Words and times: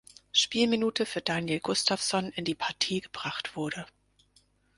Spielminute 0.31 1.05
für 1.05 1.21
Daniel 1.21 1.59
Gustavsson 1.59 2.29
in 2.31 2.43
die 2.43 2.55
Partie 2.55 3.01
gebracht 3.01 3.55
wurde. 3.55 3.85